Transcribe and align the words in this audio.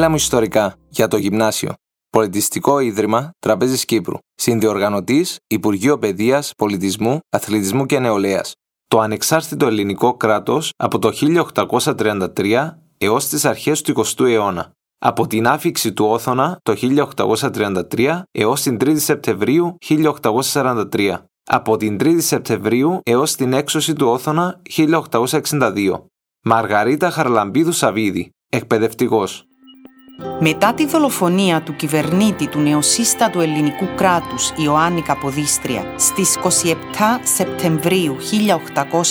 Μίλα 0.00 0.12
μου 0.12 0.18
ιστορικά 0.18 0.74
για 0.88 1.08
το 1.08 1.16
γυμνάσιο. 1.16 1.72
Πολιτιστικό 2.10 2.78
Ίδρυμα 2.78 3.30
Τραπέζης 3.38 3.84
Κύπρου. 3.84 4.18
Συνδιοργανωτής 4.34 5.38
Υπουργείο 5.46 5.98
Παιδείας, 5.98 6.52
Πολιτισμού, 6.56 7.18
Αθλητισμού 7.30 7.86
και 7.86 7.98
Νεολαίας. 7.98 8.54
Το 8.86 9.00
ανεξάρτητο 9.00 9.66
ελληνικό 9.66 10.14
κράτος 10.14 10.72
από 10.76 10.98
το 10.98 11.10
1833 11.12 12.78
έως 12.98 13.28
τις 13.28 13.44
αρχές 13.44 13.80
του 13.80 13.90
20ου 13.90 14.24
αιώνα. 14.24 14.70
Από 14.98 15.26
την 15.26 15.46
άφηξη 15.46 15.92
του 15.92 16.04
Όθωνα 16.04 16.58
το 16.62 16.72
1833 16.72 18.22
έως 18.30 18.62
την 18.62 18.76
3η 18.80 19.00
Σεπτεμβρίου 19.00 19.76
1843. 19.78 21.16
Από 21.44 21.76
την 21.76 21.96
3η 22.00 22.20
Σεπτεμβρίου 22.20 23.00
έως 23.02 23.34
την 23.34 23.52
έξωση 23.52 23.92
του 23.92 24.06
Όθωνα 24.06 24.62
1862. 24.76 26.04
Μαργαρίτα 26.44 27.10
Χαρλαμπίδου 27.10 27.72
Σαβίδη, 27.72 28.30
εκπαιδευτικός. 28.48 29.44
Μετά 30.38 30.74
τη 30.74 30.86
δολοφονία 30.86 31.62
του 31.62 31.76
κυβερνήτη 31.76 32.48
του 32.48 32.58
νεοσύστατου 32.58 33.40
ελληνικού 33.40 33.86
κράτους 33.94 34.52
Ιωάννη 34.56 35.02
Καποδίστρια 35.02 35.84
στις 35.96 36.38
27 36.42 36.74
Σεπτεμβρίου 37.22 38.16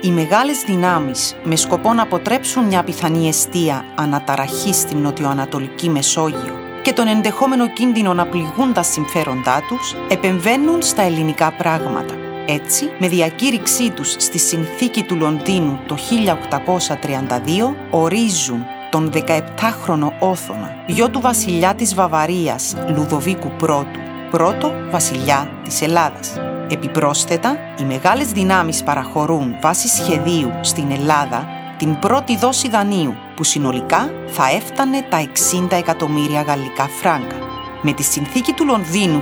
οι 0.00 0.10
μεγάλες 0.10 0.62
δυνάμεις 0.62 1.36
με 1.44 1.56
σκοπό 1.56 1.92
να 1.92 2.02
αποτρέψουν 2.02 2.64
μια 2.64 2.84
πιθανή 2.84 3.28
αιστεία 3.28 3.84
αναταραχή 3.94 4.72
στην 4.72 4.98
νοτιοανατολική 4.98 5.88
Μεσόγειο 5.88 6.54
και 6.82 6.92
τον 6.92 7.08
ενδεχόμενο 7.08 7.68
κίνδυνο 7.68 8.14
να 8.14 8.26
πληγούν 8.26 8.72
τα 8.72 8.82
συμφέροντά 8.82 9.62
τους, 9.68 9.94
επεμβαίνουν 10.08 10.82
στα 10.82 11.02
ελληνικά 11.02 11.52
πράγματα. 11.52 12.14
Έτσι, 12.46 12.90
με 12.98 13.08
διακήρυξή 13.08 13.90
τους 13.90 14.14
στη 14.18 14.38
συνθήκη 14.38 15.02
του 15.02 15.16
Λονδίνου 15.16 15.80
το 15.86 15.96
1832, 15.96 17.74
ορίζουν 17.90 18.66
τον 18.96 19.10
17χρονο 19.14 20.12
Όθωνα, 20.18 20.74
γιο 20.86 21.10
του 21.10 21.20
βασιλιά 21.20 21.74
της 21.74 21.94
Βαβαρίας 21.94 22.76
Λουδοβίκου 22.94 23.50
Πρώτου, 23.58 23.98
πρώτο 24.30 24.72
βασιλιά 24.90 25.48
της 25.64 25.82
Ελλάδας. 25.82 26.40
Επιπρόσθετα, 26.70 27.56
οι 27.80 27.84
μεγάλες 27.84 28.32
δυνάμεις 28.32 28.82
παραχωρούν 28.82 29.56
βάσει 29.60 29.88
σχεδίου 29.88 30.50
στην 30.60 30.90
Ελλάδα 30.90 31.46
την 31.78 31.98
πρώτη 31.98 32.36
δόση 32.36 32.68
δανείου, 32.68 33.14
που 33.36 33.44
συνολικά 33.44 34.10
θα 34.26 34.50
έφτανε 34.50 35.06
τα 35.08 35.18
60 35.18 35.76
εκατομμύρια 35.76 36.42
γαλλικά 36.42 36.88
φράγκα. 37.00 37.36
Με 37.82 37.92
τη 37.92 38.02
συνθήκη 38.02 38.52
του 38.52 38.64
Λονδίνου 38.64 39.20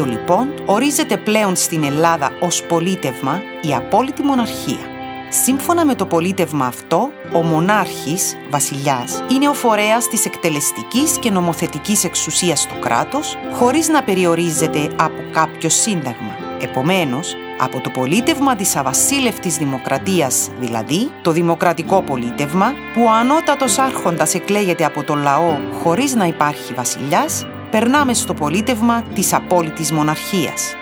1832 0.00 0.06
λοιπόν, 0.06 0.48
ορίζεται 0.66 1.16
πλέον 1.16 1.56
στην 1.56 1.84
Ελλάδα 1.84 2.30
ως 2.40 2.62
πολίτευμα 2.62 3.40
η 3.62 3.74
απόλυτη 3.74 4.22
μοναρχία. 4.22 4.91
Σύμφωνα 5.34 5.84
με 5.84 5.94
το 5.94 6.06
πολίτευμα 6.06 6.66
αυτό, 6.66 7.10
ο 7.32 7.42
μονάρχης, 7.42 8.36
βασιλιάς, 8.50 9.22
είναι 9.32 9.48
ο 9.48 9.54
φορέας 9.54 10.08
της 10.08 10.24
εκτελεστικής 10.24 11.18
και 11.18 11.30
νομοθετικής 11.30 12.04
εξουσίας 12.04 12.60
στο 12.60 12.74
κράτος, 12.80 13.36
χωρίς 13.52 13.88
να 13.88 14.02
περιορίζεται 14.02 14.90
από 14.96 15.22
κάποιο 15.32 15.68
σύνταγμα. 15.68 16.36
Επομένως, 16.60 17.36
από 17.58 17.80
το 17.80 17.90
πολίτευμα 17.90 18.56
της 18.56 18.76
αβασίλευτης 18.76 19.56
δημοκρατίας, 19.56 20.48
δηλαδή 20.60 21.10
το 21.22 21.30
δημοκρατικό 21.30 22.02
πολίτευμα, 22.02 22.72
που 22.94 23.02
ο 23.02 23.10
ανώτατος 23.10 23.78
άρχοντας 23.78 24.34
εκλέγεται 24.34 24.84
από 24.84 25.02
το 25.02 25.14
λαό 25.14 25.58
χωρίς 25.82 26.14
να 26.14 26.24
υπάρχει 26.24 26.74
βασιλιάς, 26.74 27.46
περνάμε 27.70 28.14
στο 28.14 28.34
πολίτευμα 28.34 29.02
της 29.14 29.32
απόλυτης 29.32 29.92
μοναρχίας. 29.92 30.74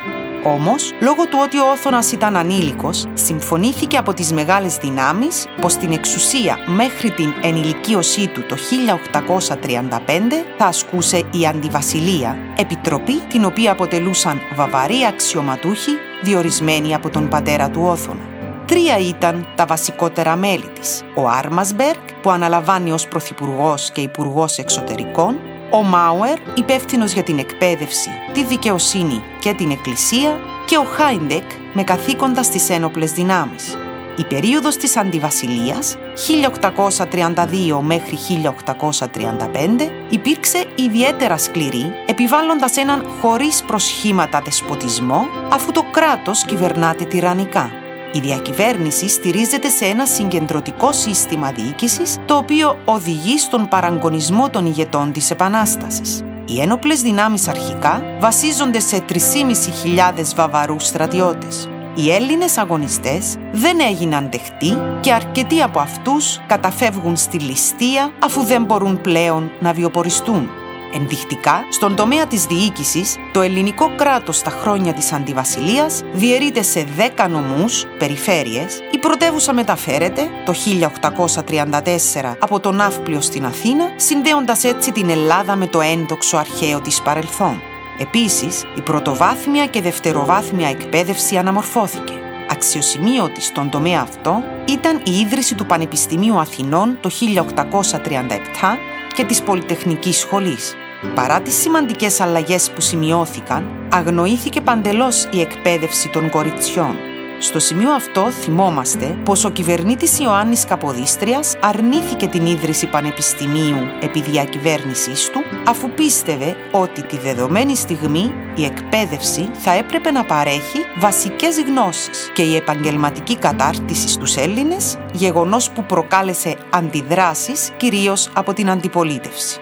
Όμως, 0.44 0.92
λόγω 1.00 1.24
του 1.26 1.38
ότι 1.42 1.58
ο 1.58 1.70
Όθωνας 1.70 2.12
ήταν 2.12 2.36
ανήλικος, 2.36 3.06
συμφωνήθηκε 3.14 3.96
από 3.96 4.14
τις 4.14 4.32
μεγάλες 4.32 4.76
δυνάμεις 4.76 5.46
πως 5.60 5.76
την 5.76 5.92
εξουσία 5.92 6.58
μέχρι 6.66 7.10
την 7.10 7.32
ενηλικίωσή 7.42 8.28
του 8.28 8.42
το 8.48 8.56
1835 8.56 10.44
θα 10.58 10.66
ασκούσε 10.66 11.16
η 11.16 11.46
Αντιβασιλεία, 11.46 12.36
επιτροπή 12.56 13.20
την 13.28 13.44
οποία 13.44 13.72
αποτελούσαν 13.72 14.40
βαβαροί 14.54 15.04
αξιωματούχοι 15.08 15.90
διορισμένοι 16.22 16.94
από 16.94 17.10
τον 17.10 17.28
πατέρα 17.28 17.70
του 17.70 17.82
Όθωνα. 17.84 18.28
Τρία 18.66 18.98
ήταν 18.98 19.46
τα 19.54 19.66
βασικότερα 19.66 20.36
μέλη 20.36 20.68
της. 20.80 21.02
Ο 21.14 21.28
Άρμασμπεργκ, 21.28 22.00
που 22.22 22.30
αναλαμβάνει 22.30 22.92
ως 22.92 23.08
Πρωθυπουργός 23.08 23.90
και 23.90 24.00
Υπουργός 24.00 24.58
Εξωτερικών, 24.58 25.38
ο 25.70 25.82
Μάουερ, 25.82 26.38
υπεύθυνος 26.54 27.12
για 27.12 27.22
την 27.22 27.38
εκπαίδευση, 27.38 28.10
τη 28.32 28.44
δικαιοσύνη 28.44 29.22
και 29.38 29.52
την 29.52 29.70
εκκλησία 29.70 30.40
και 30.66 30.76
ο 30.76 30.84
Χάιντεκ 30.84 31.50
με 31.72 31.82
καθήκοντα 31.82 32.42
στις 32.42 32.70
ένοπλες 32.70 33.12
δυνάμεις. 33.12 33.78
Η 34.16 34.24
περίοδος 34.24 34.76
της 34.76 34.96
Αντιβασιλείας, 34.96 35.96
1832 36.14 37.80
μέχρι 37.80 38.16
1835, 38.16 39.90
υπήρξε 40.08 40.64
ιδιαίτερα 40.74 41.38
σκληρή, 41.38 41.92
επιβάλλοντας 42.06 42.76
έναν 42.76 43.06
χωρίς 43.20 43.62
προσχήματα 43.62 44.40
δεσποτισμό, 44.40 45.26
αφού 45.52 45.72
το 45.72 45.84
κράτος 45.90 46.44
κυβερνάται 46.44 47.04
τυραννικά. 47.04 47.79
Η 48.12 48.20
διακυβέρνηση 48.20 49.08
στηρίζεται 49.08 49.68
σε 49.68 49.84
ένα 49.84 50.06
συγκεντρωτικό 50.06 50.92
σύστημα 50.92 51.52
διοίκησης, 51.52 52.16
το 52.26 52.36
οποίο 52.36 52.78
οδηγεί 52.84 53.38
στον 53.38 53.68
παραγκονισμό 53.68 54.50
των 54.50 54.66
ηγετών 54.66 55.12
της 55.12 55.30
Επανάστασης. 55.30 56.24
Οι 56.44 56.60
ένοπλες 56.60 57.02
δυνάμεις 57.02 57.48
αρχικά 57.48 58.02
βασίζονται 58.20 58.80
σε 58.80 59.04
3.500 59.08 60.34
βαβαρούς 60.34 60.86
στρατιώτες. 60.86 61.68
Οι 61.94 62.10
Έλληνες 62.12 62.58
αγωνιστές 62.58 63.36
δεν 63.52 63.80
έγιναν 63.80 64.28
δεχτοί 64.30 64.78
και 65.00 65.12
αρκετοί 65.12 65.62
από 65.62 65.80
αυτούς 65.80 66.40
καταφεύγουν 66.46 67.16
στη 67.16 67.38
ληστεία 67.38 68.12
αφού 68.24 68.42
δεν 68.42 68.64
μπορούν 68.64 69.00
πλέον 69.00 69.50
να 69.60 69.72
βιοποριστούν. 69.72 70.48
Ενδεικτικά, 70.92 71.64
στον 71.68 71.96
τομέα 71.96 72.26
της 72.26 72.44
διοίκησης, 72.44 73.16
το 73.32 73.40
ελληνικό 73.40 73.94
κράτος 73.96 74.36
στα 74.36 74.50
χρόνια 74.50 74.92
της 74.92 75.12
Αντιβασιλείας 75.12 76.02
διαιρείται 76.12 76.62
σε 76.62 76.86
10 76.96 77.28
νομούς, 77.28 77.86
περιφέρειες. 77.98 78.80
Η 78.92 78.98
πρωτεύουσα 78.98 79.52
μεταφέρεται 79.52 80.28
το 80.44 80.52
1834 80.52 82.36
από 82.38 82.60
τον 82.60 82.76
Ναύπλιο 82.76 83.20
στην 83.20 83.44
Αθήνα, 83.44 83.84
συνδέοντας 83.96 84.64
έτσι 84.64 84.92
την 84.92 85.10
Ελλάδα 85.10 85.56
με 85.56 85.66
το 85.66 85.80
έντοξο 85.80 86.36
αρχαίο 86.36 86.80
της 86.80 87.02
παρελθόν. 87.02 87.60
Επίσης, 87.98 88.64
η 88.76 88.80
πρωτοβάθμια 88.80 89.66
και 89.66 89.80
δευτεροβάθμια 89.80 90.68
εκπαίδευση 90.68 91.36
αναμορφώθηκε. 91.36 92.12
Αξιοσημείωτη 92.50 93.40
στον 93.40 93.70
τομέα 93.70 94.00
αυτό 94.00 94.42
ήταν 94.68 95.00
η 95.04 95.18
ίδρυση 95.18 95.54
του 95.54 95.66
Πανεπιστημίου 95.66 96.38
Αθηνών 96.38 96.98
το 97.00 97.10
1837 97.10 98.78
και 99.14 99.24
της 99.24 99.42
Πολυτεχνικής 99.42 100.18
Σχολής. 100.18 100.74
Παρά 101.14 101.40
τις 101.40 101.54
σημαντικές 101.54 102.20
αλλαγές 102.20 102.70
που 102.70 102.80
σημειώθηκαν, 102.80 103.88
αγνοήθηκε 103.92 104.60
παντελώς 104.60 105.28
η 105.32 105.40
εκπαίδευση 105.40 106.08
των 106.08 106.30
κοριτσιών. 106.30 106.96
Στο 107.38 107.58
σημείο 107.58 107.90
αυτό 107.90 108.30
θυμόμαστε 108.30 109.18
πως 109.24 109.44
ο 109.44 109.50
κυβερνήτης 109.50 110.18
Ιωάννης 110.18 110.64
Καποδίστριας 110.64 111.56
αρνήθηκε 111.60 112.26
την 112.26 112.46
ίδρυση 112.46 112.86
πανεπιστημίου 112.86 113.76
επί 114.00 114.22
διακυβέρνησής 114.22 115.30
του, 115.30 115.40
αφού 115.66 115.90
πίστευε 115.90 116.56
ότι 116.70 117.02
τη 117.02 117.18
δεδομένη 117.18 117.76
στιγμή 117.76 118.32
η 118.54 118.64
εκπαίδευση 118.64 119.50
θα 119.52 119.72
έπρεπε 119.72 120.10
να 120.10 120.24
παρέχει 120.24 120.78
βασικές 120.98 121.60
γνώσεις 121.60 122.30
και 122.34 122.42
η 122.42 122.56
επαγγελματική 122.56 123.36
κατάρτιση 123.36 124.08
στους 124.08 124.36
Έλληνες, 124.36 124.98
γεγονός 125.12 125.70
που 125.70 125.84
προκάλεσε 125.84 126.56
αντιδράσεις 126.70 127.70
κυρίως 127.76 128.30
από 128.34 128.52
την 128.52 128.70
αντιπολίτευση. 128.70 129.60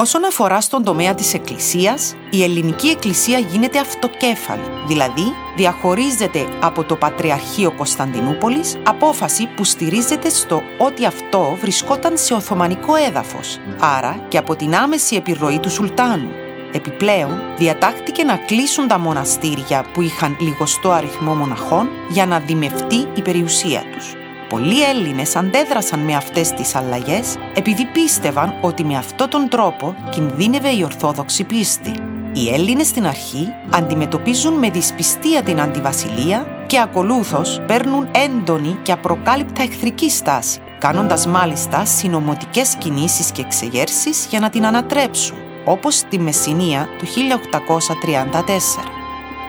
Όσον 0.00 0.24
αφορά 0.24 0.60
στον 0.60 0.84
τομέα 0.84 1.14
της 1.14 1.34
Εκκλησίας, 1.34 2.14
η 2.30 2.42
ελληνική 2.42 2.88
Εκκλησία 2.88 3.38
γίνεται 3.38 3.78
αυτοκέφαλη, 3.78 4.62
δηλαδή 4.86 5.32
διαχωρίζεται 5.56 6.46
από 6.60 6.84
το 6.84 6.96
Πατριαρχείο 6.96 7.72
Κωνσταντινούπολης, 7.72 8.76
απόφαση 8.86 9.46
που 9.46 9.64
στηρίζεται 9.64 10.28
στο 10.28 10.62
ότι 10.78 11.06
αυτό 11.06 11.56
βρισκόταν 11.60 12.16
σε 12.16 12.34
Οθωμανικό 12.34 12.94
έδαφος, 12.94 13.58
άρα 13.80 14.24
και 14.28 14.38
από 14.38 14.56
την 14.56 14.74
άμεση 14.74 15.16
επιρροή 15.16 15.58
του 15.58 15.70
Σουλτάνου. 15.70 16.30
Επιπλέον, 16.72 17.40
διατάχτηκε 17.56 18.24
να 18.24 18.36
κλείσουν 18.36 18.88
τα 18.88 18.98
μοναστήρια 18.98 19.84
που 19.92 20.02
είχαν 20.02 20.36
λιγοστό 20.40 20.90
αριθμό 20.90 21.34
μοναχών 21.34 21.88
για 22.08 22.26
να 22.26 22.38
δημευτεί 22.38 23.08
η 23.14 23.22
περιουσία 23.22 23.82
τους. 23.92 24.27
Πολλοί 24.48 24.82
Έλληνες 24.82 25.36
αντέδρασαν 25.36 26.00
με 26.00 26.14
αυτές 26.14 26.50
τις 26.50 26.74
αλλαγές 26.74 27.36
επειδή 27.54 27.84
πίστευαν 27.84 28.54
ότι 28.60 28.84
με 28.84 28.96
αυτόν 28.96 29.28
τον 29.28 29.48
τρόπο 29.48 29.94
κινδύνευε 30.10 30.68
η 30.68 30.82
Ορθόδοξη 30.84 31.44
πίστη. 31.44 31.92
Οι 32.32 32.48
Έλληνες 32.52 32.86
στην 32.86 33.06
αρχή 33.06 33.48
αντιμετωπίζουν 33.70 34.52
με 34.52 34.70
δυσπιστία 34.70 35.42
την 35.42 35.60
αντιβασιλεία 35.60 36.46
και 36.66 36.80
ακολούθως 36.80 37.60
παίρνουν 37.66 38.08
έντονη 38.12 38.78
και 38.82 38.92
απροκάλυπτα 38.92 39.62
εχθρική 39.62 40.10
στάση, 40.10 40.60
κάνοντας 40.78 41.26
μάλιστα 41.26 41.84
συνομωτικές 41.84 42.74
κινήσεις 42.74 43.30
και 43.32 43.40
εξεγέρσεις 43.40 44.26
για 44.30 44.40
να 44.40 44.50
την 44.50 44.66
ανατρέψουν, 44.66 45.36
όπως 45.64 45.94
στη 45.94 46.18
Μεσσηνία 46.18 46.88
του 46.98 47.06
1834. 47.06 48.84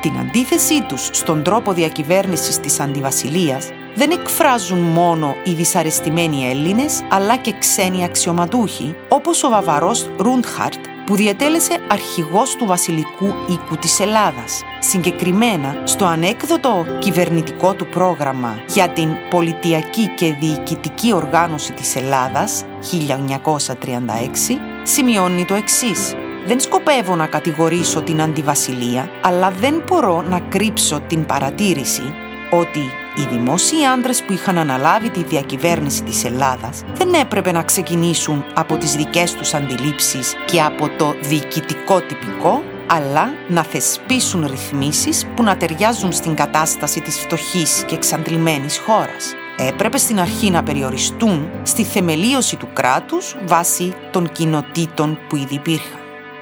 Την 0.01 0.17
αντίθεσή 0.19 0.81
τους 0.81 1.09
στον 1.11 1.43
τρόπο 1.43 1.73
διακυβέρνησης 1.73 2.59
της 2.59 2.79
αντιβασιλείας 2.79 3.69
δεν 3.99 4.11
εκφράζουν 4.11 4.79
μόνο 4.79 5.35
οι 5.43 5.51
δυσαρεστημένοι 5.51 6.49
Έλληνες, 6.49 7.03
αλλά 7.09 7.37
και 7.37 7.53
ξένοι 7.59 8.03
αξιωματούχοι, 8.03 8.95
όπως 9.09 9.43
ο 9.43 9.49
Βαβαρός 9.49 10.09
Ρούντχαρτ, 10.17 10.79
που 11.05 11.15
διατέλεσε 11.15 11.77
αρχηγός 11.87 12.55
του 12.55 12.65
βασιλικού 12.65 13.33
οίκου 13.49 13.77
της 13.77 13.99
Ελλάδας. 13.99 14.61
Συγκεκριμένα, 14.79 15.81
στο 15.83 16.05
ανέκδοτο 16.05 16.85
κυβερνητικό 16.99 17.73
του 17.73 17.87
πρόγραμμα 17.87 18.59
για 18.67 18.89
την 18.89 19.09
πολιτιακή 19.29 20.07
και 20.07 20.33
διοικητική 20.39 21.13
οργάνωση 21.13 21.73
της 21.73 21.95
Ελλάδας, 21.95 22.63
1936, 22.79 24.59
σημειώνει 24.83 25.45
το 25.45 25.53
εξής. 25.53 26.13
Δεν 26.45 26.59
σκοπεύω 26.59 27.15
να 27.15 27.27
κατηγορήσω 27.27 28.01
την 28.01 28.21
αντιβασιλεία, 28.21 29.09
αλλά 29.21 29.51
δεν 29.51 29.83
μπορώ 29.87 30.21
να 30.21 30.39
κρύψω 30.39 30.99
την 31.07 31.25
παρατήρηση 31.25 32.13
ότι 32.49 32.91
οι 33.15 33.27
δημόσιοι 33.31 33.85
άντρε 33.85 34.13
που 34.27 34.33
είχαν 34.33 34.57
αναλάβει 34.57 35.09
τη 35.09 35.23
διακυβέρνηση 35.23 36.03
της 36.03 36.25
Ελλάδας 36.25 36.83
δεν 36.93 37.13
έπρεπε 37.13 37.51
να 37.51 37.63
ξεκινήσουν 37.63 38.45
από 38.53 38.77
τις 38.77 38.95
δικές 38.95 39.33
τους 39.33 39.53
αντιλήψεις 39.53 40.33
και 40.45 40.61
από 40.61 40.89
το 40.97 41.15
διοικητικό 41.21 42.01
τυπικό, 42.01 42.63
αλλά 42.87 43.29
να 43.47 43.63
θεσπίσουν 43.63 44.45
ρυθμίσεις 44.49 45.25
που 45.35 45.43
να 45.43 45.57
ταιριάζουν 45.57 46.11
στην 46.11 46.35
κατάσταση 46.35 47.01
της 47.01 47.19
φτωχής 47.19 47.83
και 47.87 47.95
εξαντλημένης 47.95 48.77
χώρας. 48.77 49.33
Έπρεπε 49.57 49.97
στην 49.97 50.19
αρχή 50.19 50.49
να 50.49 50.63
περιοριστούν 50.63 51.49
στη 51.63 51.83
θεμελίωση 51.83 52.55
του 52.55 52.69
κράτους 52.73 53.35
βάσει 53.45 53.93
των 54.11 54.31
κοινοτήτων 54.31 55.19
που 55.29 55.35
ήδη 55.35 55.55
υπήρχαν. 55.55 55.99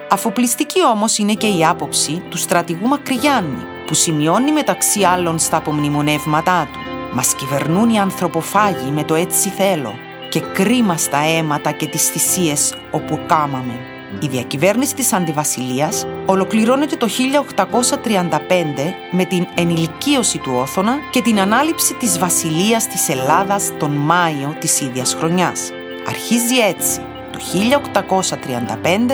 Αφοπλιστική 0.09 0.85
όμως 0.85 1.17
είναι 1.17 1.33
και 1.33 1.47
η 1.47 1.65
άποψη 1.65 2.23
του 2.29 2.37
στρατηγού 2.37 2.87
Μακρυγιάννη, 2.87 3.65
που 3.87 3.93
σημειώνει 3.93 4.51
μεταξύ 4.51 5.03
άλλων 5.03 5.39
στα 5.39 5.57
απομνημονεύματά 5.57 6.67
του 6.73 6.79
«Μας 7.13 7.33
κυβερνούν 7.33 7.89
οι 7.89 7.99
ανθρωποφάγοι 7.99 8.91
με 8.91 9.03
το 9.03 9.15
έτσι 9.15 9.49
θέλω 9.49 9.93
και 10.29 10.39
κρίμα 10.39 10.97
στα 10.97 11.17
αίματα 11.17 11.71
και 11.71 11.85
τις 11.85 12.09
θυσίες 12.09 12.75
όπου 12.91 13.19
κάμαμε». 13.27 13.79
Η 14.19 14.27
διακυβέρνηση 14.27 14.95
της 14.95 15.13
Αντιβασιλείας 15.13 16.05
ολοκληρώνεται 16.25 16.95
το 16.95 17.07
1835 17.07 18.93
με 19.11 19.25
την 19.25 19.47
ενηλικίωση 19.55 20.37
του 20.37 20.51
Όθωνα 20.55 20.97
και 21.11 21.21
την 21.21 21.39
ανάληψη 21.39 21.93
της 21.93 22.19
Βασιλείας 22.19 22.87
της 22.87 23.09
Ελλάδας 23.09 23.71
τον 23.79 23.91
Μάιο 23.91 24.55
της 24.59 24.81
ίδιας 24.81 25.13
χρονιάς. 25.13 25.71
Αρχίζει 26.07 26.57
έτσι 26.57 27.01
το 27.37 27.43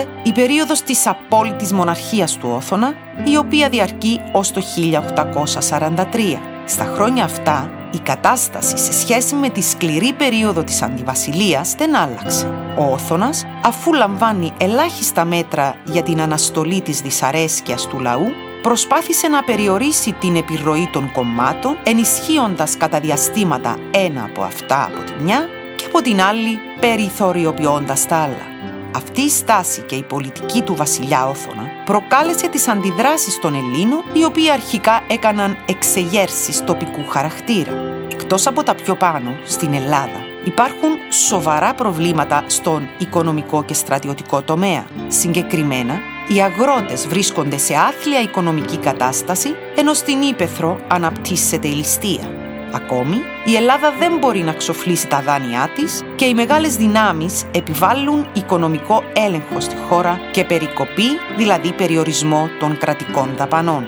1835 0.00 0.06
η 0.22 0.32
περίοδος 0.32 0.82
της 0.82 1.06
απόλυτης 1.06 1.72
μοναρχίας 1.72 2.36
του 2.36 2.48
Όθωνα, 2.56 2.94
η 3.24 3.36
οποία 3.36 3.68
διαρκεί 3.68 4.20
ως 4.32 4.50
το 4.50 4.60
1843. 4.60 6.40
Στα 6.64 6.84
χρόνια 6.84 7.24
αυτά, 7.24 7.70
η 7.92 7.98
κατάσταση 7.98 8.78
σε 8.78 8.92
σχέση 8.92 9.34
με 9.34 9.48
τη 9.48 9.62
σκληρή 9.62 10.12
περίοδο 10.12 10.64
της 10.64 10.82
Αντιβασιλείας 10.82 11.74
δεν 11.74 11.96
άλλαξε. 11.96 12.46
Ο 12.78 12.92
Όθωνας, 12.92 13.46
αφού 13.64 13.92
λαμβάνει 13.92 14.52
ελάχιστα 14.58 15.24
μέτρα 15.24 15.76
για 15.84 16.02
την 16.02 16.20
αναστολή 16.20 16.80
της 16.80 17.00
δυσαρέσκειας 17.00 17.86
του 17.86 18.00
λαού, 18.00 18.26
προσπάθησε 18.62 19.28
να 19.28 19.42
περιορίσει 19.42 20.12
την 20.12 20.36
επιρροή 20.36 20.88
των 20.92 21.12
κομμάτων, 21.12 21.76
ενισχύοντας 21.82 22.76
κατά 22.76 23.00
διαστήματα 23.00 23.76
ένα 23.90 24.24
από 24.24 24.42
αυτά 24.42 24.84
από 24.84 25.02
τη 25.02 25.22
μια 25.22 25.48
και 25.48 25.63
από 25.96 26.02
την 26.02 26.20
άλλη 26.20 26.58
περιθωριοποιώντας 26.80 28.06
τα 28.06 28.16
άλλα. 28.16 28.46
Αυτή 28.94 29.20
η 29.20 29.28
στάση 29.28 29.80
και 29.80 29.94
η 29.94 30.02
πολιτική 30.02 30.62
του 30.62 30.74
βασιλιά 30.74 31.28
Όθωνα 31.28 31.62
προκάλεσε 31.84 32.48
τις 32.48 32.68
αντιδράσεις 32.68 33.38
των 33.38 33.54
Ελλήνων, 33.54 34.02
οι 34.12 34.24
οποίοι 34.24 34.50
αρχικά 34.50 35.02
έκαναν 35.08 35.56
εξεγέρσεις 35.66 36.64
τοπικού 36.64 37.08
χαρακτήρα. 37.08 37.72
Εκτός 38.12 38.46
από 38.46 38.62
τα 38.62 38.74
πιο 38.74 38.94
πάνω, 38.94 39.36
στην 39.44 39.74
Ελλάδα, 39.74 40.20
υπάρχουν 40.44 40.90
σοβαρά 41.10 41.74
προβλήματα 41.74 42.44
στον 42.46 42.88
οικονομικό 42.98 43.64
και 43.64 43.74
στρατιωτικό 43.74 44.42
τομέα. 44.42 44.86
Συγκεκριμένα, 45.08 45.94
οι 46.28 46.40
αγρότες 46.42 47.06
βρίσκονται 47.06 47.58
σε 47.58 47.74
άθλια 47.74 48.20
οικονομική 48.20 48.76
κατάσταση, 48.76 49.54
ενώ 49.76 49.94
στην 49.94 50.22
Ήπεθρο 50.22 50.80
αναπτύσσεται 50.88 51.68
η 51.68 51.72
ληστεία. 51.72 52.43
Ακόμη, 52.74 53.16
η 53.44 53.56
Ελλάδα 53.56 53.92
δεν 53.98 54.16
μπορεί 54.18 54.40
να 54.40 54.52
ξοφλήσει 54.52 55.06
τα 55.06 55.20
δάνειά 55.20 55.68
της 55.74 56.02
και 56.16 56.24
οι 56.24 56.34
μεγάλες 56.34 56.76
δυνάμεις 56.76 57.44
επιβάλλουν 57.50 58.26
οικονομικό 58.32 59.02
έλεγχο 59.12 59.60
στη 59.60 59.74
χώρα 59.88 60.20
και 60.32 60.44
περικοπή, 60.44 61.08
δηλαδή 61.36 61.72
περιορισμό 61.72 62.48
των 62.60 62.78
κρατικών 62.78 63.34
δαπανών. 63.36 63.86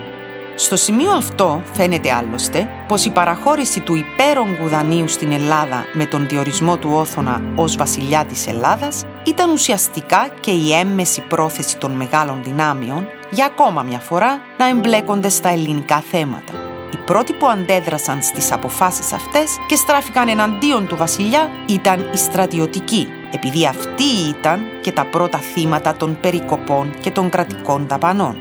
Στο 0.55 0.75
σημείο 0.75 1.11
αυτό 1.11 1.61
φαίνεται 1.73 2.11
άλλωστε 2.11 2.69
πως 2.87 3.05
η 3.05 3.09
παραχώρηση 3.09 3.79
του 3.79 3.95
υπέρογκου 3.95 4.67
δανείου 4.67 5.07
στην 5.07 5.31
Ελλάδα 5.31 5.85
με 5.93 6.05
τον 6.05 6.27
διορισμό 6.27 6.77
του 6.77 6.89
Όθωνα 6.93 7.41
ως 7.55 7.75
βασιλιά 7.75 8.25
της 8.25 8.47
Ελλάδας 8.47 9.05
ήταν 9.23 9.51
ουσιαστικά 9.51 10.27
και 10.39 10.51
η 10.51 10.73
έμμεση 10.73 11.21
πρόθεση 11.21 11.77
των 11.77 11.91
μεγάλων 11.91 12.43
δυνάμεων 12.43 13.07
για 13.29 13.45
ακόμα 13.45 13.81
μια 13.81 13.99
φορά 13.99 14.39
να 14.57 14.69
εμπλέκονται 14.69 15.29
στα 15.29 15.49
ελληνικά 15.49 15.99
θέματα. 15.99 16.66
Οι 16.93 16.97
πρώτοι 17.05 17.33
που 17.33 17.47
αντέδρασαν 17.47 18.21
στις 18.21 18.51
αποφάσεις 18.51 19.13
αυτές 19.13 19.57
και 19.67 19.75
στράφηκαν 19.75 20.27
εναντίον 20.27 20.87
του 20.87 20.95
βασιλιά 20.95 21.49
ήταν 21.67 22.09
οι 22.13 22.17
στρατιωτικοί, 22.17 23.07
επειδή 23.31 23.67
αυτοί 23.67 24.03
ήταν 24.29 24.61
και 24.81 24.91
τα 24.91 25.05
πρώτα 25.05 25.37
θύματα 25.37 25.95
των 25.95 26.17
περικοπών 26.21 26.93
και 26.99 27.11
των 27.11 27.29
κρατικών 27.29 27.87
δαπανών. 27.87 28.37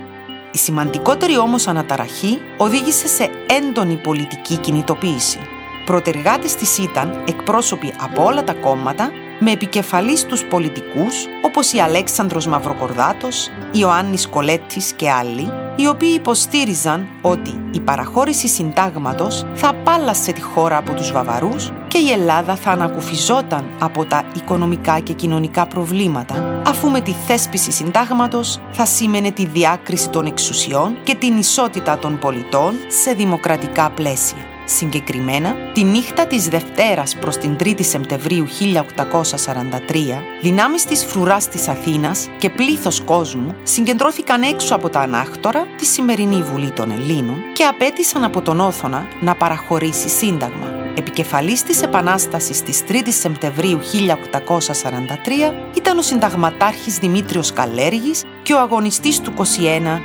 Η 0.52 0.58
σημαντικότερη 0.58 1.38
όμως 1.38 1.66
αναταραχή 1.66 2.38
οδήγησε 2.56 3.08
σε 3.08 3.30
έντονη 3.46 3.96
πολιτική 3.96 4.56
κινητοποίηση. 4.56 5.38
Προτεργάτες 5.84 6.54
της 6.54 6.78
ήταν 6.78 7.22
εκπρόσωποι 7.28 7.94
από 8.00 8.24
όλα 8.24 8.44
τα 8.44 8.52
κόμματα 8.52 9.10
με 9.38 9.50
επικεφαλής 9.50 10.26
τους 10.26 10.44
πολιτικούς 10.44 11.26
όπως 11.42 11.72
η 11.72 11.78
Αλέξανδρος 11.78 12.46
Μαυροκορδάτος, 12.46 13.50
Ιωάννης 13.72 14.28
Κολέτης 14.28 14.92
και 14.92 15.10
άλλοι, 15.10 15.52
οι 15.76 15.86
οποίοι 15.86 16.12
υποστήριζαν 16.14 17.08
ότι 17.22 17.68
η 17.70 17.80
παραχώρηση 17.80 18.48
συντάγματος 18.48 19.46
θα 19.54 19.68
απάλασε 19.68 20.32
τη 20.32 20.40
χώρα 20.40 20.76
από 20.76 20.94
τους 20.94 21.12
Βαβαρούς 21.12 21.72
και 21.88 21.98
η 21.98 22.10
Ελλάδα 22.10 22.56
θα 22.56 22.70
ανακουφιζόταν 22.70 23.64
από 23.78 24.04
τα 24.04 24.24
οικονομικά 24.36 24.98
και 24.98 25.12
κοινωνικά 25.12 25.66
προβλήματα, 25.66 26.62
αφού 26.66 26.90
με 26.90 27.00
τη 27.00 27.12
θέσπιση 27.26 27.70
συντάγματος 27.70 28.60
θα 28.72 28.84
σήμαινε 28.84 29.30
τη 29.30 29.46
διάκριση 29.46 30.08
των 30.08 30.26
εξουσιών 30.26 30.96
και 31.02 31.14
την 31.14 31.38
ισότητα 31.38 31.98
των 31.98 32.18
πολιτών 32.18 32.74
σε 32.88 33.12
δημοκρατικά 33.12 33.90
πλαίσια. 33.90 34.55
Συγκεκριμένα, 34.68 35.54
τη 35.72 35.84
νύχτα 35.84 36.26
της 36.26 36.48
Δευτέρας 36.48 37.16
προς 37.16 37.36
την 37.36 37.56
3η 37.60 37.84
Σεπτεμβρίου 37.84 38.46
1843, 38.46 40.22
δυνάμεις 40.40 40.84
της 40.84 41.04
φρουράς 41.04 41.48
της 41.48 41.68
Αθήνας 41.68 42.28
και 42.38 42.50
πλήθος 42.50 43.00
κόσμου 43.00 43.54
συγκεντρώθηκαν 43.62 44.42
έξω 44.42 44.74
από 44.74 44.88
τα 44.88 45.00
ανάκτορα 45.00 45.66
τη 45.76 45.84
σημερινή 45.84 46.42
Βουλή 46.42 46.70
των 46.70 46.90
Ελλήνων 46.90 47.36
και 47.52 47.64
απέτησαν 47.64 48.24
από 48.24 48.42
τον 48.42 48.60
Όθωνα 48.60 49.06
να 49.20 49.34
παραχωρήσει 49.34 50.08
σύνταγμα. 50.08 50.76
Επικεφαλής 50.98 51.62
της 51.62 51.82
Επανάστασης 51.82 52.62
της 52.62 52.82
3ης 52.88 53.08
Σεπτεμβρίου 53.08 53.78
1843 53.78 55.52
ήταν 55.76 55.98
ο 55.98 56.02
συνταγματάρχης 56.02 56.98
Δημήτριος 56.98 57.52
Καλέργης 57.52 58.24
και 58.46 58.52
ο 58.52 58.60
αγωνιστής 58.60 59.20
του 59.20 59.32
21 59.36 59.42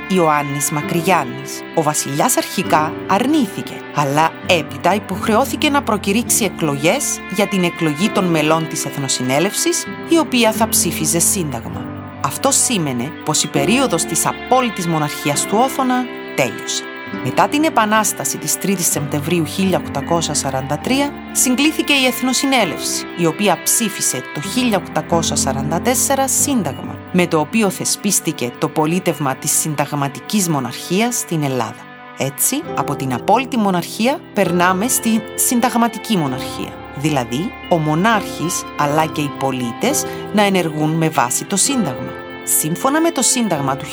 Ιωάννης 0.08 0.70
Μακρυγιάννης. 0.70 1.60
Ο 1.74 1.82
βασιλιάς 1.82 2.36
αρχικά 2.36 2.92
αρνήθηκε, 3.08 3.74
αλλά 3.94 4.30
έπειτα 4.46 4.94
υποχρεώθηκε 4.94 5.70
να 5.70 5.82
προκηρύξει 5.82 6.44
εκλογές 6.44 7.20
για 7.34 7.46
την 7.46 7.64
εκλογή 7.64 8.08
των 8.08 8.24
μελών 8.24 8.68
της 8.68 8.84
Εθνοσυνέλευσης, 8.84 9.86
η 10.08 10.18
οποία 10.18 10.52
θα 10.52 10.68
ψήφιζε 10.68 11.18
σύνταγμα. 11.18 11.84
Αυτό 12.24 12.50
σήμαινε 12.50 13.10
πως 13.24 13.42
η 13.42 13.48
περίοδος 13.48 14.04
της 14.04 14.26
απόλυτης 14.26 14.86
μοναρχίας 14.86 15.46
του 15.46 15.58
Όθωνα 15.60 16.04
τέλειωσε. 16.36 16.82
Μετά 17.24 17.48
την 17.48 17.64
Επανάσταση 17.64 18.38
της 18.38 18.56
3ης 18.62 18.76
Σεπτεμβρίου 18.78 19.44
1843 19.46 21.12
συγκλήθηκε 21.32 21.92
η 21.92 22.06
Εθνοσυνέλευση, 22.06 23.04
η 23.18 23.26
οποία 23.26 23.62
ψήφισε 23.62 24.22
το 24.34 24.40
1844 24.40 26.28
Σύνταγμα, 26.42 27.01
με 27.12 27.26
το 27.26 27.40
οποίο 27.40 27.70
θεσπίστηκε 27.70 28.52
το 28.58 28.68
πολίτευμα 28.68 29.34
της 29.34 29.50
συνταγματικής 29.50 30.48
μοναρχίας 30.48 31.14
στην 31.14 31.42
Ελλάδα. 31.42 31.90
Έτσι, 32.18 32.62
από 32.76 32.96
την 32.96 33.14
απόλυτη 33.14 33.56
μοναρχία 33.56 34.20
περνάμε 34.34 34.88
στη 34.88 35.22
συνταγματική 35.34 36.16
μοναρχία, 36.16 36.72
δηλαδή 36.96 37.52
ο 37.70 37.78
μονάρχης 37.78 38.64
αλλά 38.78 39.06
και 39.06 39.20
οι 39.20 39.30
πολίτες 39.38 40.04
να 40.32 40.42
ενεργούν 40.42 40.90
με 40.90 41.08
βάση 41.08 41.44
το 41.44 41.56
Σύνταγμα. 41.56 42.20
Σύμφωνα 42.44 43.00
με 43.00 43.10
το 43.10 43.22
Σύνταγμα 43.22 43.76
του 43.76 43.84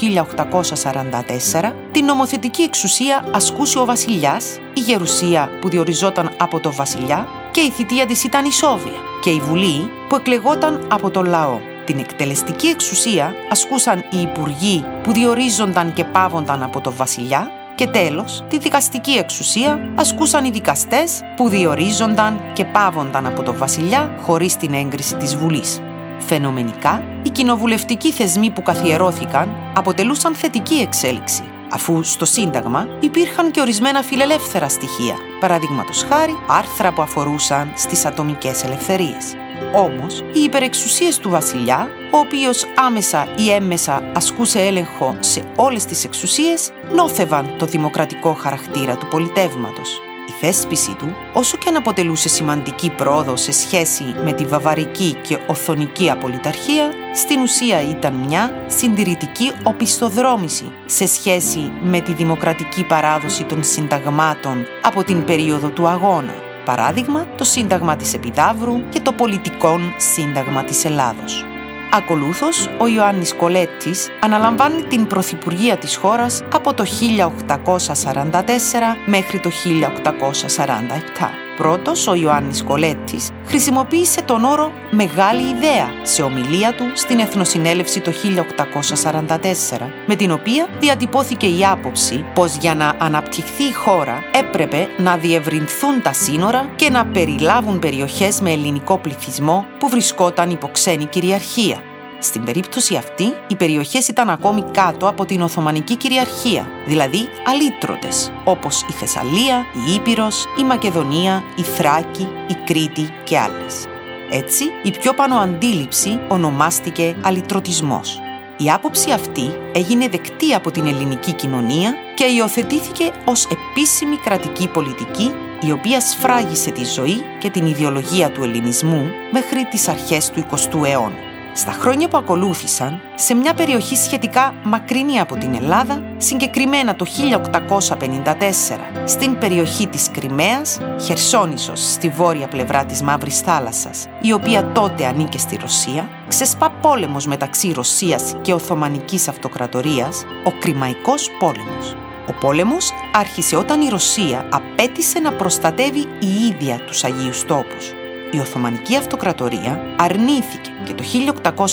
1844, 1.62 1.74
την 1.92 2.06
νομοθετική 2.06 2.62
εξουσία 2.62 3.26
ασκούσε 3.32 3.80
ο 3.80 3.86
βασιλιάς, 3.86 4.58
η 4.74 4.80
γερουσία 4.80 5.50
που 5.62 5.70
διοριζόταν 5.70 6.32
από 6.38 6.60
το 6.60 6.74
βασιλιά 6.74 7.28
και 7.52 7.62
η 7.62 7.70
θητεία 7.70 8.06
της 8.06 8.24
ήταν 8.24 8.46
ισόβια 8.46 9.00
και 9.22 9.30
η 9.30 9.40
Βουλή 9.40 9.90
που 10.10 10.16
εκλεγόταν 10.16 10.88
από 10.88 11.10
τον 11.10 11.26
λαό. 11.26 11.60
Την 11.90 12.00
εκτελεστική 12.00 12.68
εξουσία 12.68 13.34
ασκούσαν 13.50 14.00
οι 14.10 14.22
υπουργοί 14.22 14.86
που 15.04 15.12
διορίζονταν 15.12 15.94
και 15.94 16.04
πάβονταν 16.04 16.64
από 16.64 16.82
το 16.82 16.92
βασιλιά 16.92 17.52
Και 17.76 17.88
τέλος, 17.88 18.44
τη 18.48 18.58
δικαστική 18.58 19.12
εξουσία 19.12 19.80
ασκούσαν 19.96 20.46
οι 20.46 20.50
δικαστές 20.50 21.22
που 21.36 21.50
διορίζονταν 21.50 22.40
και 22.54 22.66
πάβονταν 22.66 23.26
από 23.26 23.44
το 23.44 23.54
βασιλιά 23.54 24.16
χωρίς 24.22 24.58
την 24.58 24.74
έγκριση 24.74 25.16
της 25.16 25.36
Βουλής. 25.36 25.82
Φαινομενικά, 26.20 27.04
οι 27.24 27.30
κοινοβουλευτικοί 27.30 28.12
θεσμοί 28.12 28.50
που 28.50 28.62
καθιερώθηκαν 28.62 29.56
αποτελούσαν 29.76 30.36
θετική 30.36 30.76
εξέλιξη, 30.76 31.44
αφού 31.72 32.04
στο 32.04 32.26
Σύνταγμα 32.26 32.88
υπήρχαν 33.00 33.52
και 33.52 33.62
ορισμένα 33.62 34.02
φιλελεύθερα 34.02 34.70
στοιχεία, 34.70 35.16
παραδείγματος 35.40 36.06
χάρη 36.10 36.38
άρθρα 36.48 36.94
που 36.94 37.02
αφορούσαν 37.02 37.72
στις 37.76 38.06
ατομικές 38.06 38.64
ελευθερίες. 38.64 39.36
Όμως, 39.74 40.20
οι 40.34 40.40
υπερεξουσίες 40.40 41.18
του 41.18 41.30
βασιλιά, 41.30 41.90
ο 42.12 42.18
οποίος 42.18 42.66
άμεσα 42.76 43.28
ή 43.38 43.52
έμμεσα 43.52 44.04
ασκούσε 44.16 44.60
έλεγχο 44.60 45.18
σε 45.20 45.44
όλες 45.56 45.86
τις 45.86 46.04
εξουσίες, 46.04 46.72
νόθευαν 46.96 47.54
το 47.58 47.66
δημοκρατικό 47.66 48.34
χαρακτήρα 48.34 48.98
του 48.98 49.08
πολιτεύματος. 49.08 50.02
Η 50.28 50.32
θέσπιση 50.32 50.96
του, 50.96 51.16
όσο 51.34 51.58
και 51.58 51.70
αν 51.70 51.76
αποτελούσε 51.76 52.30
σημαντική 52.30 52.90
πρόοδο 52.90 53.36
σε 53.36 53.52
σχέση 53.52 54.04
με 54.24 54.34
τη 54.34 54.46
βαβαρική 54.46 55.16
και 55.22 55.38
οθονική 55.48 56.10
απολυταρχία, 56.10 56.92
στην 57.14 57.42
ουσία 57.42 57.82
ήταν 57.82 58.14
μια 58.14 58.64
συντηρητική 58.68 59.52
οπισθοδρόμηση 59.64 60.72
σε 60.86 61.08
σχέση 61.08 61.72
με 61.82 62.00
τη 62.00 62.14
δημοκρατική 62.14 62.84
παράδοση 62.84 63.44
των 63.44 63.64
συνταγμάτων 63.64 64.66
από 64.82 65.04
την 65.04 65.24
περίοδο 65.24 65.70
του 65.70 65.88
αγώνα. 65.88 66.49
Παράδειγμα, 66.70 67.28
το 67.38 67.44
Σύνταγμα 67.44 67.96
της 67.96 68.14
Επιδαύρου 68.14 68.90
και 68.90 69.00
το 69.00 69.12
Πολιτικόν 69.12 69.94
Σύνταγμα 69.98 70.64
της 70.64 70.86
Ελλάδος. 70.86 71.46
Ακολούθως, 71.92 72.70
ο 72.78 72.88
Ιωάννης 72.88 73.36
Κολέτης 73.36 74.10
αναλαμβάνει 74.20 74.82
την 74.82 75.08
πρωθυπουργία 75.08 75.78
της 75.78 75.96
χώρας 75.96 76.44
από 76.54 76.74
το 76.74 76.86
1844 76.86 78.98
μέχρι 79.06 79.40
το 79.40 79.50
1847. 79.50 81.49
Πρώτος, 81.60 82.08
ο 82.08 82.14
Ιωάννης 82.14 82.64
Κολέτης 82.64 83.30
χρησιμοποίησε 83.46 84.22
τον 84.22 84.44
όρο 84.44 84.72
«μεγάλη 84.92 85.42
ιδέα» 85.42 85.88
σε 86.04 86.22
ομιλία 86.22 86.76
του 86.76 86.84
στην 86.94 87.20
Εθνοσυνέλευση 87.20 88.02
το 88.02 88.12
1844, 88.12 89.92
με 90.06 90.16
την 90.16 90.32
οποία 90.32 90.68
διατυπώθηκε 90.80 91.46
η 91.46 91.66
άποψη 91.66 92.26
πως 92.34 92.56
για 92.56 92.76
να 92.76 92.96
αναπτυχθεί 93.00 93.64
η 93.64 93.72
χώρα 93.72 94.24
έπρεπε 94.34 94.88
να 94.98 95.18
διευρυνθούν 95.18 96.02
τα 96.02 96.14
σύνορα 96.14 96.70
και 96.76 96.90
να 96.90 97.06
περιλάβουν 97.06 97.80
περιοχές 97.80 98.42
με 98.42 98.52
ελληνικό 98.52 98.98
πληθυσμό 98.98 99.66
που 99.80 99.90
βρισκόταν 99.90 100.50
υπό 100.50 100.70
ξένη 100.72 101.06
κυριαρχία. 101.06 101.89
Στην 102.20 102.44
περίπτωση 102.44 102.96
αυτή, 102.96 103.34
οι 103.48 103.56
περιοχές 103.56 104.08
ήταν 104.08 104.30
ακόμη 104.30 104.64
κάτω 104.72 105.08
από 105.08 105.26
την 105.26 105.42
Οθωμανική 105.42 105.96
κυριαρχία, 105.96 106.68
δηλαδή 106.86 107.28
αλήτρωτες, 107.48 108.32
όπως 108.44 108.82
η 108.90 108.92
Θεσσαλία, 108.92 109.66
η 109.88 109.94
Ήπειρος, 109.94 110.46
η 110.60 110.64
Μακεδονία, 110.64 111.44
η 111.56 111.62
Θράκη, 111.62 112.28
η 112.48 112.54
Κρήτη 112.66 113.10
και 113.24 113.40
άλλες. 113.40 113.86
Έτσι, 114.32 114.64
η 114.84 114.92
πιο 114.92 115.14
πάνω 115.14 115.36
αντίληψη 115.36 116.20
ονομάστηκε 116.28 117.16
αλυτρωτισμός. 117.22 118.20
Η 118.58 118.72
άποψη 118.72 119.12
αυτή 119.12 119.52
έγινε 119.74 120.08
δεκτή 120.08 120.54
από 120.54 120.72
την 120.72 120.88
ελληνική 120.88 121.34
κοινωνία 121.34 121.94
και 122.16 122.26
υιοθετήθηκε 122.26 123.12
ως 123.26 123.46
επίσημη 123.46 124.16
κρατική 124.16 124.68
πολιτική 124.68 125.32
η 125.62 125.72
οποία 125.72 126.02
σφράγισε 126.02 126.72
τη 126.72 126.86
ζωή 126.86 127.24
και 127.40 127.50
την 127.50 127.66
ιδεολογία 127.66 128.32
του 128.32 128.44
ελληνισμού 128.44 129.10
μέχρι 129.32 129.66
τις 129.66 129.88
αρχές 129.88 130.30
του 130.30 130.46
20ου 130.52 130.86
αιώνα. 130.86 131.29
Στα 131.60 131.72
χρόνια 131.72 132.08
που 132.08 132.18
ακολούθησαν, 132.18 133.02
σε 133.16 133.34
μια 133.34 133.54
περιοχή 133.54 133.96
σχετικά 133.96 134.54
μακρινή 134.64 135.20
από 135.20 135.36
την 135.36 135.56
Ελλάδα, 135.56 136.04
συγκεκριμένα 136.18 136.96
το 136.96 137.06
1854, 137.06 139.06
στην 139.06 139.38
περιοχή 139.38 139.88
της 139.88 140.10
Κρυμαίας, 140.12 140.80
Χερσόνησος 141.02 141.92
στη 141.92 142.10
βόρεια 142.10 142.48
πλευρά 142.48 142.86
της 142.86 143.02
Μαύρης 143.02 143.40
Θάλασσας, 143.40 144.08
η 144.22 144.34
οποία 144.34 144.72
τότε 144.72 145.06
ανήκε 145.06 145.38
στη 145.38 145.58
Ρωσία, 145.62 146.10
ξεσπά 146.28 146.70
πόλεμος 146.70 147.26
μεταξύ 147.26 147.72
Ρωσίας 147.72 148.36
και 148.42 148.54
Οθωμανικής 148.54 149.28
Αυτοκρατορίας, 149.28 150.26
ο 150.44 150.52
Κρυμαϊκός 150.60 151.30
πόλεμος. 151.40 151.96
Ο 152.28 152.34
πόλεμος 152.40 152.92
άρχισε 153.14 153.56
όταν 153.56 153.82
η 153.82 153.90
Ρωσία 153.90 154.48
απέτησε 154.52 155.20
να 155.20 155.34
προστατεύει 155.34 156.08
η 156.20 156.28
ίδια 156.50 156.80
τους 156.86 157.04
Αγίους 157.04 157.46
Τόπους 157.46 157.94
η 158.32 158.40
Οθωμανική 158.40 158.96
Αυτοκρατορία 158.96 159.82
αρνήθηκε 159.98 160.70
και 160.84 160.94
το 160.94 161.04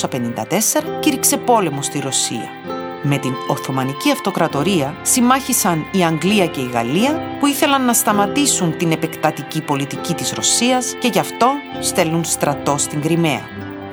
1854 0.00 1.00
κήρυξε 1.00 1.36
πόλεμο 1.36 1.82
στη 1.82 1.98
Ρωσία. 1.98 2.50
Με 3.02 3.18
την 3.18 3.32
Οθωμανική 3.48 4.10
Αυτοκρατορία 4.10 4.96
συμμάχησαν 5.02 5.86
η 5.92 6.04
Αγγλία 6.04 6.46
και 6.46 6.60
η 6.60 6.68
Γαλλία 6.72 7.22
που 7.40 7.46
ήθελαν 7.46 7.84
να 7.84 7.92
σταματήσουν 7.92 8.76
την 8.76 8.92
επεκτατική 8.92 9.60
πολιτική 9.60 10.14
της 10.14 10.32
Ρωσίας 10.32 10.94
και 10.98 11.08
γι' 11.08 11.18
αυτό 11.18 11.50
στέλνουν 11.80 12.24
στρατό 12.24 12.78
στην 12.78 13.00
Κρυμαία. 13.00 13.42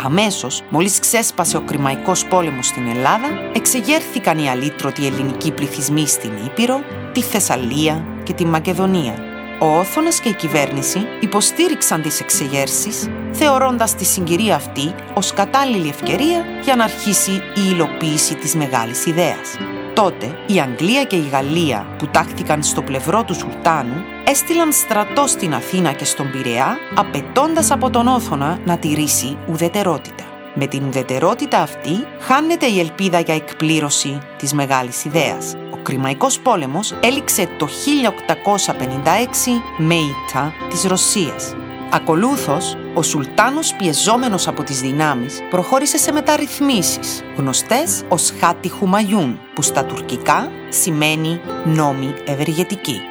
Αμέσως, 0.04 0.62
μόλις 0.70 1.00
ξέσπασε 1.00 1.58
ο 1.58 1.62
Κρημαϊκός 1.62 2.26
πόλεμος 2.26 2.68
στην 2.68 2.88
Ελλάδα, 2.88 3.28
εξεγέρθηκαν 3.54 4.38
οι 4.38 4.50
αλήτρωτοι 4.50 5.06
ελληνικοί 5.06 5.52
πληθυσμοί 5.52 6.08
στην 6.08 6.32
Ήπειρο, 6.46 6.80
τη 7.12 7.22
Θεσσαλία 7.22 8.06
και 8.24 8.34
τη 8.34 8.46
Μακεδονία 8.46 9.33
ο 9.64 9.78
Όθωνας 9.78 10.20
και 10.20 10.30
η 10.30 10.34
κυβέρνηση 10.34 11.08
υποστήριξαν 11.20 12.02
τις 12.02 12.20
εξεγέρσεις, 12.20 13.10
θεωρώντας 13.32 13.96
τη 13.96 14.06
συγκυρία 14.06 14.56
αυτή 14.56 14.96
ως 15.14 15.34
κατάλληλη 15.34 15.90
ευκαιρία 15.90 16.46
για 16.64 16.76
να 16.76 16.84
αρχίσει 16.84 17.32
η 17.32 17.62
υλοποίηση 17.72 18.36
της 18.36 18.56
μεγάλης 18.56 19.06
ιδέας. 19.06 19.58
Τότε 19.94 20.38
η 20.48 20.60
Αγγλία 20.60 21.04
και 21.04 21.16
η 21.16 21.28
Γαλλία 21.32 21.96
που 21.98 22.08
τάχθηκαν 22.08 22.64
στο 22.64 22.82
πλευρό 22.82 23.24
του 23.24 23.36
Σουλτάνου 23.36 24.04
έστειλαν 24.28 24.72
στρατό 24.72 25.28
στην 25.28 25.54
Αθήνα 25.54 25.92
και 25.92 26.06
στον 26.06 26.32
Πειραιά 26.32 26.78
απαιτώντας 26.96 27.72
από 27.72 27.90
τον 27.90 28.08
Όθωνα 28.08 28.60
να 28.66 28.78
τηρήσει 28.78 29.38
ουδετερότητα. 29.48 30.23
Με 30.56 30.68
την 30.68 30.84
ουδετερότητα 30.84 31.62
αυτή 31.62 32.08
χάνεται 32.20 32.66
η 32.66 32.80
ελπίδα 32.80 33.20
για 33.20 33.36
εκπλήρωση 33.36 34.18
της 34.38 34.54
μεγάλης 34.54 35.06
ιδέας. 35.06 35.56
Ο 35.72 35.78
Κρημαϊκός 35.84 36.40
πόλεμος 36.40 36.94
έληξε 37.00 37.50
το 37.58 37.68
1856 37.68 39.62
με 39.78 39.96
ήττα 39.96 40.54
της 40.70 40.84
Ρωσίας. 40.84 41.56
Ακολούθως, 41.92 42.78
ο 42.94 43.04
Σουλτάνος 43.04 43.74
πιεζόμενος 43.74 44.48
από 44.48 44.64
τις 44.64 44.82
δυνάμεις 44.82 45.42
προχώρησε 45.50 45.98
σε 45.98 46.12
μεταρρυθμίσεις, 46.12 47.24
γνωστές 47.38 48.04
ως 48.10 48.34
Χάτι 48.40 48.70
Χουμαγιούν, 48.70 49.40
που 49.54 49.62
στα 49.62 49.86
τουρκικά 49.86 50.52
σημαίνει 50.70 51.42
νόμοι 51.64 52.14
ευεργετικοί. 52.26 53.02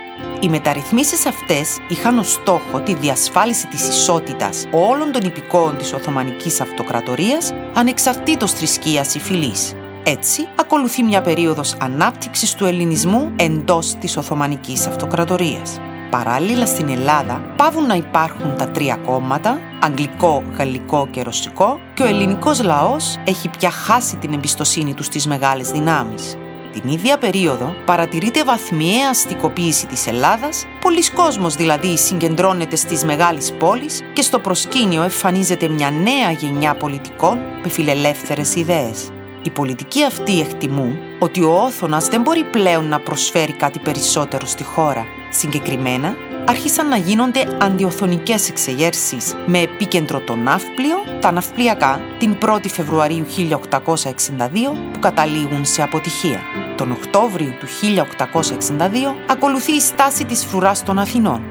Οι 0.40 0.48
μεταρρυθμίσεις 0.48 1.26
αυτές 1.26 1.78
είχαν 1.88 2.18
ως 2.18 2.32
στόχο 2.32 2.80
τη 2.80 2.94
διασφάλιση 2.94 3.66
της 3.66 3.88
ισότητας 3.88 4.66
όλων 4.70 5.12
των 5.12 5.22
υπηκόων 5.24 5.76
της 5.76 5.92
Οθωμανικής 5.92 6.60
Αυτοκρατορίας 6.60 7.52
ανεξαρτήτως 7.74 8.52
θρησκείας 8.52 9.14
ή 9.14 9.20
φυλής. 9.20 9.72
Έτσι, 10.02 10.48
ακολουθεί 10.60 11.02
μια 11.02 11.22
περίοδος 11.22 11.74
ανάπτυξης 11.80 12.54
του 12.54 12.64
ελληνισμού 12.64 13.32
εντός 13.36 13.94
της 13.94 14.16
Οθωμανικής 14.16 14.86
Αυτοκρατορίας. 14.86 15.80
Παράλληλα 16.10 16.66
στην 16.66 16.88
Ελλάδα 16.88 17.54
πάβουν 17.56 17.86
να 17.86 17.94
υπάρχουν 17.94 18.56
τα 18.56 18.68
τρία 18.68 18.96
κόμματα, 18.96 19.58
αγγλικό, 19.80 20.42
γαλλικό 20.56 21.08
και 21.10 21.22
ρωσικό 21.22 21.78
και 21.94 22.02
ο 22.02 22.06
ελληνικός 22.06 22.62
λαός 22.62 23.18
έχει 23.24 23.48
πια 23.48 23.70
χάσει 23.70 24.16
την 24.16 24.32
εμπιστοσύνη 24.32 24.94
του 24.94 25.02
στις 25.02 25.26
μεγάλες 25.26 25.70
δυνάμεις. 25.70 26.36
Την 26.72 26.90
ίδια 26.90 27.18
περίοδο 27.18 27.74
παρατηρείται 27.84 28.44
βαθμιαία 28.44 29.08
αστικοποίηση 29.10 29.86
της 29.86 30.06
Ελλάδας, 30.06 30.66
πολλοί 30.80 31.10
κόσμος 31.10 31.54
δηλαδή 31.54 31.96
συγκεντρώνεται 31.98 32.76
στις 32.76 33.04
μεγάλες 33.04 33.52
πόλεις 33.58 34.00
και 34.12 34.22
στο 34.22 34.38
προσκήνιο 34.38 35.02
εμφανίζεται 35.02 35.68
μια 35.68 35.90
νέα 35.90 36.30
γενιά 36.30 36.74
πολιτικών 36.74 37.38
με 37.62 37.68
φιλελεύθερες 37.68 38.54
ιδέες. 38.54 39.10
Οι 39.42 39.50
πολιτικοί 39.50 40.04
αυτοί 40.04 40.40
εκτιμούν 40.40 40.98
ότι 41.18 41.42
ο 41.42 41.62
Όθωνας 41.62 42.08
δεν 42.08 42.20
μπορεί 42.20 42.44
πλέον 42.44 42.88
να 42.88 43.00
προσφέρει 43.00 43.52
κάτι 43.52 43.78
περισσότερο 43.78 44.46
στη 44.46 44.64
χώρα. 44.64 45.06
Συγκεκριμένα, 45.30 46.16
άρχισαν 46.46 46.88
να 46.88 46.96
γίνονται 46.96 47.56
αντιοθωνικές 47.60 48.48
εξεγέρσεις 48.48 49.34
με 49.46 49.58
επίκεντρο 49.58 50.20
το 50.20 50.36
ναύπλιο, 50.36 50.96
τα 51.20 51.32
ναυπλιακά, 51.32 52.00
την 52.18 52.36
1η 52.44 52.68
Φεβρουαρίου 52.68 53.26
1862 53.26 54.76
που 54.92 54.98
καταλήγουν 55.00 55.64
σε 55.64 55.82
αποτυχία. 55.82 56.40
Τον 56.76 56.90
Οκτώβριο 56.90 57.54
του 57.60 57.66
1862 57.66 59.14
ακολουθεί 59.30 59.72
η 59.72 59.80
στάση 59.80 60.24
της 60.24 60.44
φρουράς 60.44 60.82
των 60.82 60.98
Αθηνών. 60.98 61.42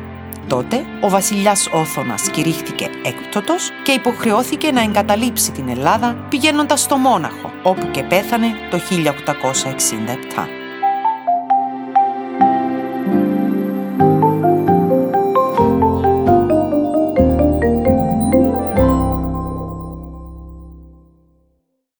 Τότε 0.48 0.86
ο 1.02 1.10
βασιλιάς 1.10 1.70
Όθωνας 1.74 2.30
κηρύχθηκε 2.30 2.90
έκπτωτος 3.04 3.70
και 3.84 3.92
υποχρεώθηκε 3.92 4.72
να 4.72 4.82
εγκαταλείψει 4.82 5.52
την 5.52 5.70
Ελλάδα 5.70 6.26
πηγαίνοντας 6.30 6.82
στο 6.82 6.98
Μόναχο, 6.98 7.52
όπου 7.64 7.92
και 7.92 8.04
πέθανε 8.04 8.48
το 8.70 8.78
1867. 8.78 10.61